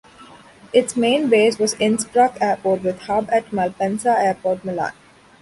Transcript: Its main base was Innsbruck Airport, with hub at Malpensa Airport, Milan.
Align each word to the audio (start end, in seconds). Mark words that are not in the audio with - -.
Its 0.73 0.95
main 0.97 1.29
base 1.29 1.59
was 1.59 1.75
Innsbruck 1.75 2.35
Airport, 2.41 2.81
with 2.81 3.01
hub 3.01 3.29
at 3.31 3.51
Malpensa 3.51 4.17
Airport, 4.17 4.65
Milan. 4.65 4.93